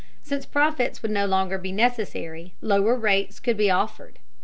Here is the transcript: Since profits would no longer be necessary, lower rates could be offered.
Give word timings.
Since 0.23 0.47
profits 0.47 1.03
would 1.03 1.11
no 1.11 1.27
longer 1.27 1.59
be 1.59 1.71
necessary, 1.71 2.55
lower 2.59 2.95
rates 2.95 3.39
could 3.39 3.55
be 3.55 3.69
offered. 3.69 4.17